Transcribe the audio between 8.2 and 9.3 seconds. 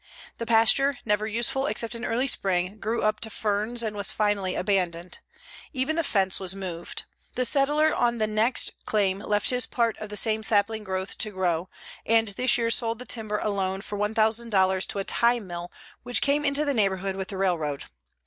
next claim